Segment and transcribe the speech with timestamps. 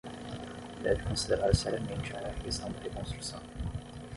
[0.83, 3.39] Deve considerar seriamente a questão da reconstrução